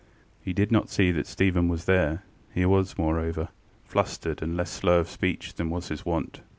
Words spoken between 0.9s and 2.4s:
that Stephen was there: